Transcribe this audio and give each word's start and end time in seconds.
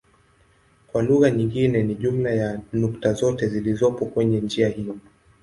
Kwa 0.87 1.01
lugha 1.03 1.31
nyingine 1.31 1.83
ni 1.83 1.95
jumla 1.95 2.29
ya 2.31 2.59
nukta 2.73 3.13
zote 3.13 3.47
zilizopo 3.47 4.05
kwenye 4.05 4.41
njia 4.41 4.69
hiyo. 4.69 4.97